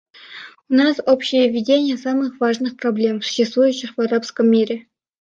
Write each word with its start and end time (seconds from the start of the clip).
У 0.67 0.73
нас 0.73 0.97
общее 1.05 1.51
видение 1.51 1.95
самых 1.95 2.39
важных 2.39 2.75
проблем, 2.75 3.21
существующих 3.21 3.95
в 3.97 4.01
арабском 4.01 4.49
мире. 4.49 4.87